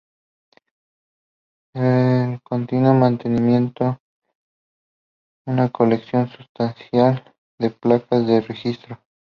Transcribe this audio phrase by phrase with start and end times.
[1.75, 3.99] Él continúa manteniendo
[5.45, 7.23] una colección sustancial
[7.59, 8.99] de placas de registro.